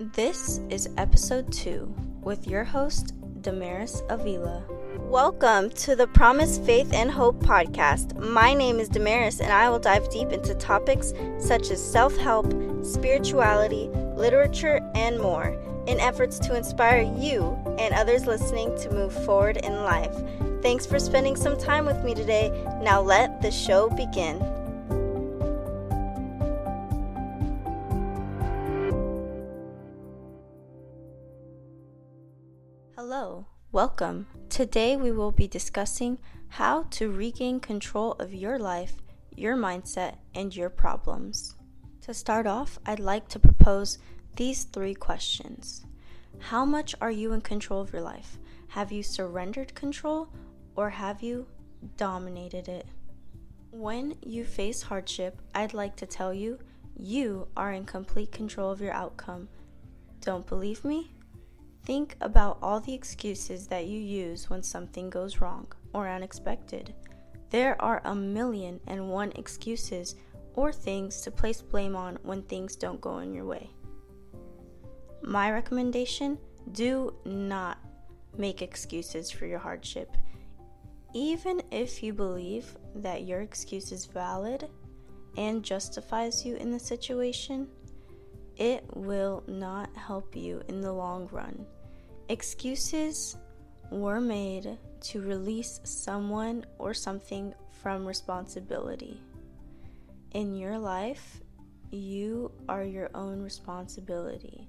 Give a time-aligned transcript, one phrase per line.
[0.00, 1.92] This is episode two
[2.22, 4.62] with your host, Damaris Avila.
[5.00, 8.16] Welcome to the Promise, Faith, and Hope podcast.
[8.16, 12.46] My name is Damaris, and I will dive deep into topics such as self help,
[12.84, 19.56] spirituality, literature, and more in efforts to inspire you and others listening to move forward
[19.56, 20.14] in life.
[20.62, 22.50] Thanks for spending some time with me today.
[22.82, 24.38] Now let the show begin.
[33.78, 34.26] Welcome.
[34.48, 36.18] Today we will be discussing
[36.48, 38.96] how to regain control of your life,
[39.36, 41.54] your mindset, and your problems.
[42.00, 43.98] To start off, I'd like to propose
[44.34, 45.86] these three questions
[46.40, 48.38] How much are you in control of your life?
[48.66, 50.26] Have you surrendered control
[50.74, 51.46] or have you
[51.96, 52.86] dominated it?
[53.70, 56.58] When you face hardship, I'd like to tell you
[56.98, 59.48] you are in complete control of your outcome.
[60.20, 61.12] Don't believe me?
[61.84, 66.94] Think about all the excuses that you use when something goes wrong or unexpected.
[67.50, 70.14] There are a million and one excuses
[70.54, 73.70] or things to place blame on when things don't go in your way.
[75.22, 76.38] My recommendation
[76.72, 77.78] do not
[78.36, 80.16] make excuses for your hardship.
[81.14, 84.68] Even if you believe that your excuse is valid
[85.36, 87.68] and justifies you in the situation,
[88.58, 91.64] it will not help you in the long run.
[92.28, 93.36] Excuses
[93.90, 99.20] were made to release someone or something from responsibility.
[100.32, 101.40] In your life,
[101.90, 104.68] you are your own responsibility.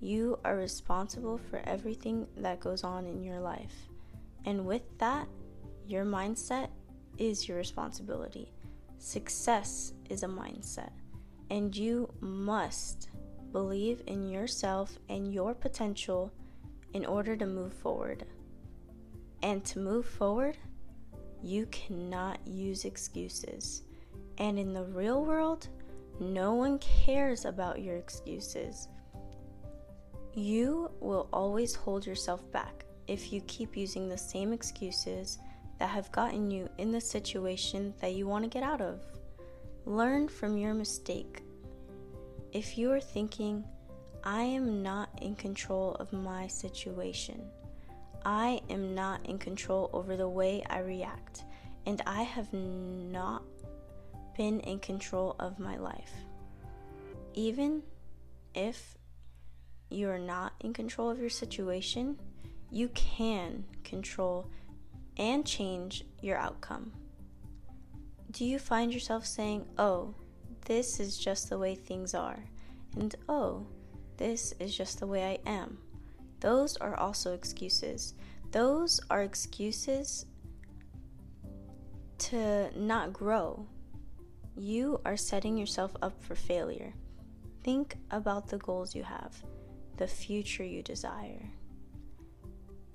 [0.00, 3.74] You are responsible for everything that goes on in your life.
[4.44, 5.28] And with that,
[5.86, 6.68] your mindset
[7.16, 8.52] is your responsibility.
[8.98, 10.90] Success is a mindset.
[11.50, 13.07] And you must
[13.52, 16.32] believe in yourself and your potential
[16.92, 18.24] in order to move forward.
[19.42, 20.56] And to move forward,
[21.42, 23.82] you cannot use excuses.
[24.38, 25.68] And in the real world,
[26.20, 28.88] no one cares about your excuses.
[30.34, 35.38] You will always hold yourself back if you keep using the same excuses
[35.78, 39.00] that have gotten you in the situation that you want to get out of.
[39.86, 41.42] Learn from your mistake.
[42.52, 43.64] If you are thinking,
[44.24, 47.42] I am not in control of my situation,
[48.24, 51.44] I am not in control over the way I react,
[51.84, 53.42] and I have not
[54.36, 56.12] been in control of my life.
[57.34, 57.82] Even
[58.54, 58.96] if
[59.90, 62.18] you are not in control of your situation,
[62.70, 64.50] you can control
[65.18, 66.92] and change your outcome.
[68.30, 70.14] Do you find yourself saying, Oh,
[70.68, 72.44] this is just the way things are,
[72.96, 73.66] and oh,
[74.18, 75.78] this is just the way I am?
[76.40, 78.14] Those are also excuses.
[78.52, 80.26] Those are excuses
[82.18, 83.66] to not grow.
[84.56, 86.92] You are setting yourself up for failure.
[87.64, 89.42] Think about the goals you have
[89.96, 91.50] the future you desire.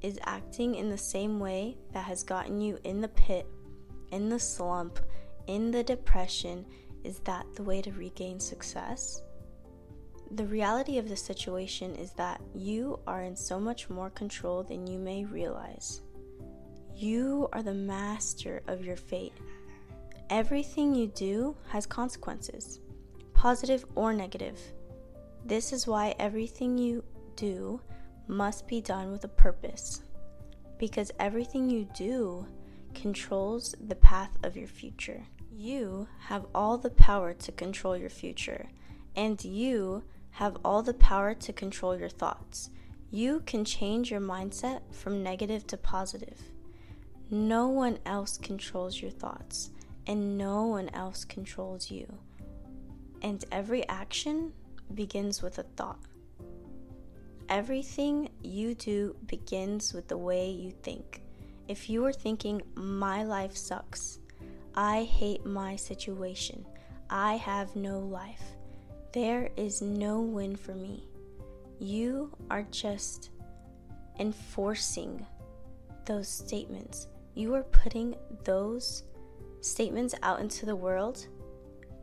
[0.00, 3.46] Is acting in the same way that has gotten you in the pit,
[4.12, 5.00] in the slump,
[5.46, 6.64] in the depression,
[7.04, 9.22] is that the way to regain success?
[10.30, 14.86] The reality of the situation is that you are in so much more control than
[14.86, 16.00] you may realize.
[16.96, 19.34] You are the master of your fate.
[20.30, 22.80] Everything you do has consequences,
[23.34, 24.58] positive or negative.
[25.44, 27.04] This is why everything you
[27.36, 27.80] do
[28.26, 30.02] must be done with a purpose,
[30.78, 32.46] because everything you do
[32.94, 35.22] controls the path of your future.
[35.56, 38.70] You have all the power to control your future,
[39.14, 42.70] and you have all the power to control your thoughts.
[43.12, 46.40] You can change your mindset from negative to positive.
[47.30, 49.70] No one else controls your thoughts,
[50.08, 52.12] and no one else controls you.
[53.22, 54.52] And every action
[54.92, 56.00] begins with a thought.
[57.48, 61.22] Everything you do begins with the way you think.
[61.68, 64.18] If you are thinking, my life sucks,
[64.74, 66.66] I hate my situation,
[67.08, 68.42] I have no life,
[69.12, 71.06] there is no win for me,
[71.78, 73.30] you are just
[74.18, 75.24] enforcing
[76.06, 77.08] those statements.
[77.34, 79.04] You are putting those
[79.60, 81.26] statements out into the world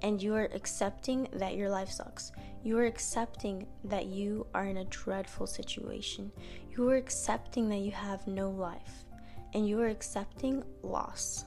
[0.02, 2.32] and you are accepting that your life sucks.
[2.64, 6.32] You are accepting that you are in a dreadful situation.
[6.76, 9.06] You are accepting that you have no life.
[9.54, 11.46] And you are accepting loss.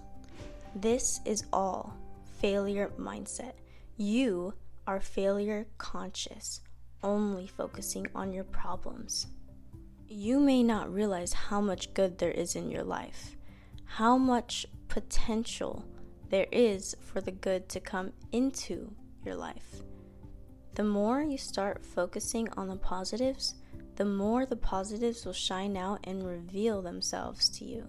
[0.75, 1.95] This is all
[2.41, 3.53] failure mindset.
[3.97, 4.55] You
[4.87, 6.61] are failure conscious.
[7.05, 9.29] only focusing on your problems.
[10.09, 13.37] You may not realize how much good there is in your life,
[13.85, 15.85] how much potential
[16.31, 18.91] there is for the good to come into
[19.25, 19.83] your life.
[20.75, 23.55] The more you start focusing on the positives,
[23.97, 27.87] the more the positives will shine out and reveal themselves to you.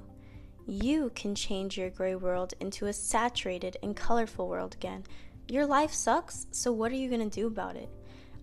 [0.68, 5.04] You can change your gray world into a saturated and colorful world again.
[5.48, 7.88] Your life sucks, so what are you going to do about it?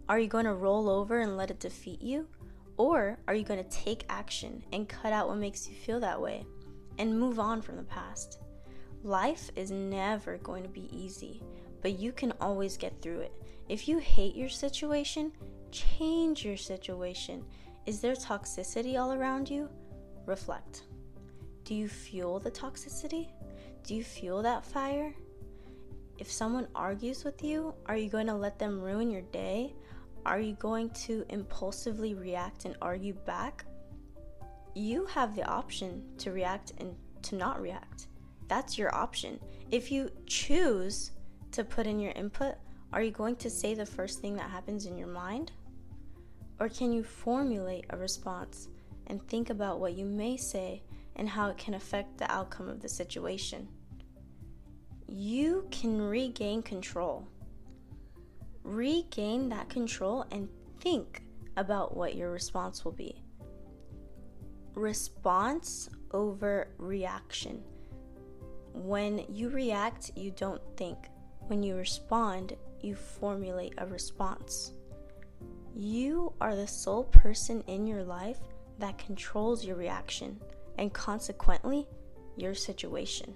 [0.09, 2.29] Are you going to roll over and let it defeat you?
[2.77, 6.21] Or are you going to take action and cut out what makes you feel that
[6.21, 6.47] way
[6.99, 8.39] and move on from the past?
[9.03, 11.43] Life is never going to be easy,
[11.81, 13.33] but you can always get through it.
[13.69, 15.33] If you hate your situation,
[15.73, 17.45] change your situation.
[17.85, 19.69] Is there toxicity all around you?
[20.25, 20.85] Reflect.
[21.65, 23.29] Do you fuel the toxicity?
[23.85, 25.15] Do you fuel that fire?
[26.19, 29.75] If someone argues with you, are you going to let them ruin your day?
[30.27, 33.65] Are you going to impulsively react and argue back?
[34.75, 38.07] You have the option to react and to not react.
[38.49, 39.39] That's your option.
[39.71, 41.13] If you choose
[41.53, 42.55] to put in your input,
[42.93, 45.53] are you going to say the first thing that happens in your mind?
[46.61, 48.69] Or can you formulate a response
[49.07, 50.83] and think about what you may say
[51.17, 53.69] and how it can affect the outcome of the situation?
[55.07, 57.27] You can regain control
[58.65, 60.49] regain that control and
[60.81, 61.23] think
[61.57, 63.23] about what your response will be.
[64.75, 67.63] Response over reaction.
[68.73, 71.11] When you react, you don't think.
[71.41, 74.73] When you respond, you formulate a response.
[75.75, 78.39] You are the sole person in your life
[78.79, 80.41] that controls your reaction
[80.83, 81.87] and consequently
[82.37, 83.35] your situation.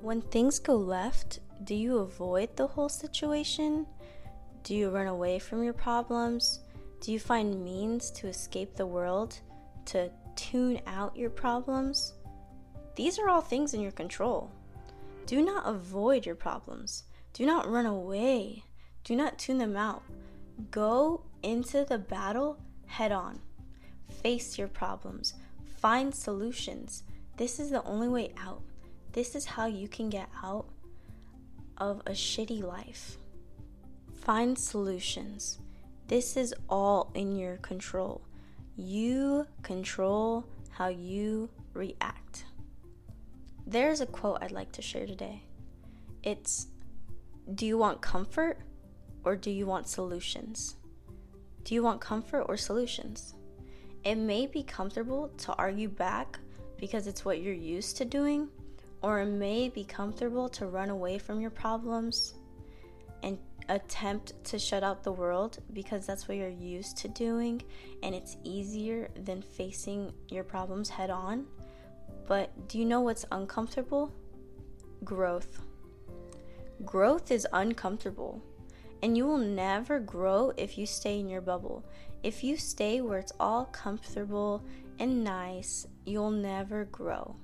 [0.00, 3.86] When things go left, do you avoid the whole situation
[4.64, 6.58] do you run away from your problems?
[7.00, 9.38] Do you find means to escape the world,
[9.84, 12.14] to tune out your problems?
[12.96, 14.50] These are all things in your control.
[15.26, 17.04] Do not avoid your problems.
[17.32, 18.64] Do not run away.
[19.04, 20.02] Do not tune them out.
[20.72, 23.38] Go into the battle head on.
[24.20, 25.34] Face your problems.
[25.86, 27.04] Find solutions.
[27.36, 28.60] This is the only way out.
[29.12, 30.66] This is how you can get out
[31.78, 33.18] of a shitty life.
[34.12, 35.60] Find solutions.
[36.08, 38.20] This is all in your control.
[38.74, 42.46] You control how you react.
[43.64, 45.44] There's a quote I'd like to share today.
[46.24, 46.66] It's
[47.54, 48.58] Do you want comfort
[49.22, 50.74] or do you want solutions?
[51.62, 53.35] Do you want comfort or solutions?
[54.06, 56.38] It may be comfortable to argue back
[56.76, 58.46] because it's what you're used to doing,
[59.02, 62.34] or it may be comfortable to run away from your problems
[63.24, 63.36] and
[63.68, 67.60] attempt to shut out the world because that's what you're used to doing
[68.04, 71.44] and it's easier than facing your problems head on.
[72.28, 74.12] But do you know what's uncomfortable?
[75.02, 75.58] Growth.
[76.84, 78.40] Growth is uncomfortable.
[79.02, 81.84] And you will never grow if you stay in your bubble.
[82.22, 84.64] If you stay where it's all comfortable
[84.98, 87.36] and nice, you'll never grow.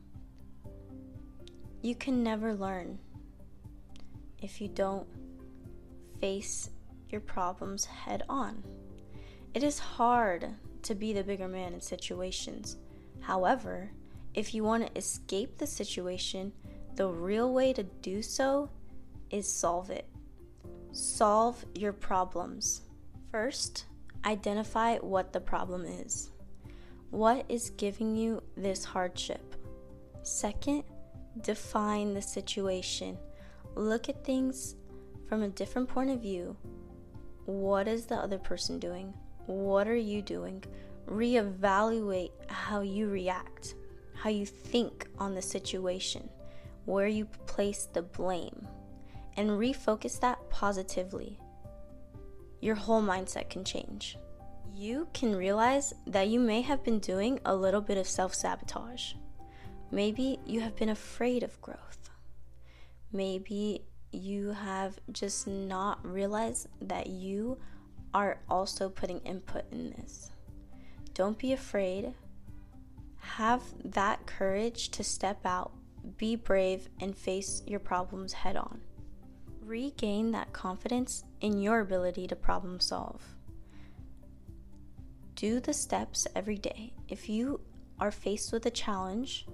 [1.83, 2.99] You can never learn
[4.41, 5.07] if you don't
[6.21, 6.71] face
[7.11, 8.63] your problems head on.
[9.55, 10.49] It is hard
[10.83, 12.77] to be the bigger man in situations.
[13.21, 13.91] However,
[14.35, 16.53] if you want to escape the situation,
[16.97, 18.71] the real way to do so
[19.31, 20.09] is solve it.
[20.93, 22.83] Solve your problems.
[23.31, 23.87] First,
[24.25, 26.31] identify what the problem is.
[27.11, 29.55] What is giving you this hardship?
[30.23, 30.85] Second,
[31.41, 33.19] define the situation.
[33.75, 34.77] Look at things
[35.29, 36.57] from a different point of view.
[37.47, 39.13] What is the other person doing?
[39.47, 40.63] What are you doing?
[41.07, 43.75] Reevaluate how you react,
[44.15, 46.29] how you think on the situation,
[46.85, 48.69] where you place the blame,
[49.37, 51.39] and refocus that positively.
[52.63, 54.17] Your whole mindset can change.
[54.73, 59.15] You can realize that you may have been doing a little bit of self sabotage.
[59.91, 62.09] Maybe you have been afraid of growth.
[63.13, 67.59] Maybe you have just not realized that you
[68.15, 70.31] are also putting input in this.
[71.15, 72.15] Don't be afraid.
[73.17, 75.73] Have that courage to step out,
[76.17, 78.83] be brave, and face your problems head on.
[79.65, 83.23] Regain that confidence in your ability to problem solve.
[85.37, 86.93] Do the steps every day.
[87.09, 87.61] If you
[88.01, 89.47] are faced with a challenge,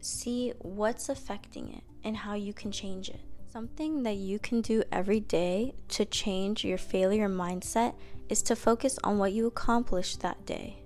[0.00, 3.20] see what's affecting it and how you can change it.
[3.50, 7.94] Something that you can do every day to change your failure mindset
[8.28, 10.76] is to focus on what you accomplished that day.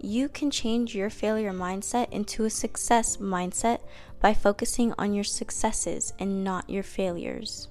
[0.00, 3.80] You can change your failure mindset into a success mindset
[4.22, 7.68] by focusing on your successes and not your failures.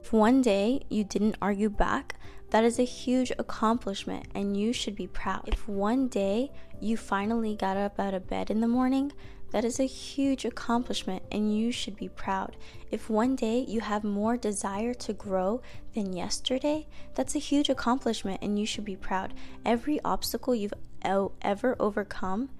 [0.00, 2.14] If one day you didn't argue back,
[2.50, 5.48] that is a huge accomplishment and you should be proud.
[5.48, 9.12] If one day you finally got up out of bed in the morning,
[9.50, 12.56] that is a huge accomplishment and you should be proud.
[12.90, 15.62] If one day you have more desire to grow
[15.94, 19.32] than yesterday, that's a huge accomplishment and you should be proud.
[19.64, 22.50] Every obstacle you've ever overcome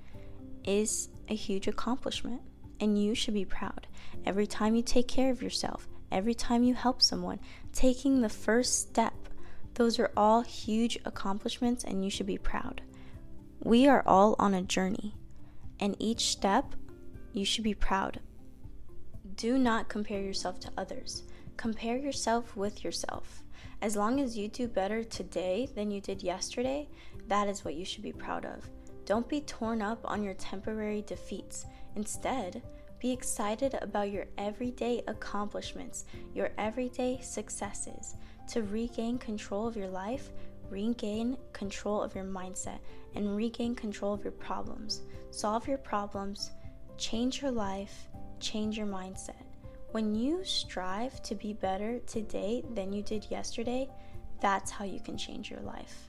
[0.65, 2.41] is a huge accomplishment
[2.81, 3.87] and you should be proud.
[4.25, 7.41] Every time you take care of yourself, every time you help someone,
[7.73, 9.15] taking the first step,
[9.75, 12.83] those are all huge accomplishments and you should be proud.
[13.63, 15.15] We are all on a journey,
[15.81, 16.75] and each step
[17.33, 18.21] you should be proud.
[19.35, 21.25] Do not compare yourself to others.
[21.57, 23.43] Compare yourself with yourself.
[23.83, 26.89] As long as you do better today than you did yesterday,
[27.29, 28.69] that is what you should be proud of.
[29.05, 31.67] Don't be torn up on your temporary defeats.
[31.97, 32.63] Instead,
[32.99, 36.05] be excited about your everyday accomplishments,
[36.35, 38.15] your everyday successes.
[38.49, 40.31] To regain control of your life,
[40.71, 42.79] regain control of your mindset,
[43.15, 45.03] and regain control of your problems.
[45.31, 46.51] Solve your problems,
[46.97, 48.09] change your life,
[48.41, 49.43] change your mindset.
[49.93, 53.89] When you strive to be better today than you did yesterday,
[54.41, 56.09] that's how you can change your life.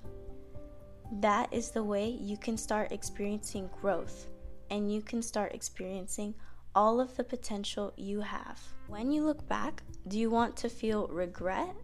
[1.13, 4.27] That is the way you can start experiencing growth
[4.69, 6.35] and you can start experiencing
[6.75, 8.61] all of the potential you have.
[8.88, 11.75] When you look back, do you want to feel regret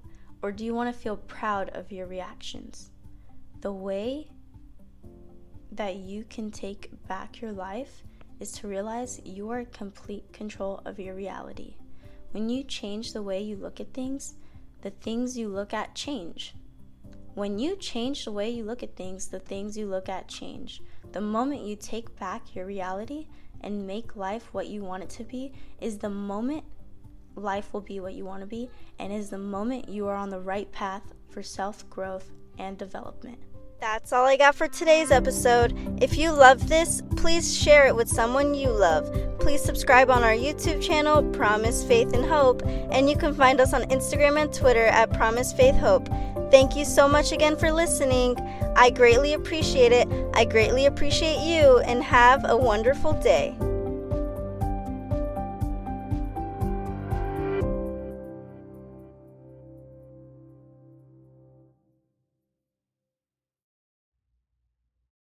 [0.42, 2.92] or do you want to feel proud of your reactions?
[3.62, 4.30] The way
[5.72, 8.04] that you can take back your life
[8.39, 11.75] is to realize you are in complete control of your reality.
[12.32, 14.36] When you change the way you look at things,
[14.82, 16.54] the things you look at change.
[17.34, 20.82] When you change the way you look at things, the things you look at change.
[21.15, 23.27] The moment you take back your reality
[23.62, 26.65] and make life what you want it to be, is the moment
[27.38, 28.69] life will be what you want to be,
[29.00, 33.38] and is the moment you are on the right path for self growth and development.
[33.79, 35.74] That's all I got for today's episode.
[36.03, 39.07] If you love this, please share it with someone you love.
[39.46, 43.74] Please subscribe on our YouTube channel, Promise Faith and Hope, and you can find us
[43.74, 46.10] on Instagram and Twitter at Promise Faith Hope.
[46.50, 48.36] Thank you so much again for listening.
[48.75, 50.08] I greatly appreciate it.
[50.34, 53.56] I greatly appreciate you, and have a wonderful day.